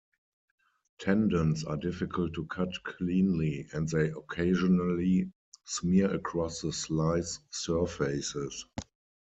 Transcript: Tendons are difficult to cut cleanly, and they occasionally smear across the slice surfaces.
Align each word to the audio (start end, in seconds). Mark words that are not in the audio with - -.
Tendons 0.97 1.63
are 1.63 1.77
difficult 1.77 2.33
to 2.33 2.47
cut 2.47 2.73
cleanly, 2.83 3.67
and 3.71 3.87
they 3.87 4.09
occasionally 4.09 5.31
smear 5.65 6.11
across 6.11 6.61
the 6.61 6.73
slice 6.73 7.37
surfaces. 7.51 8.65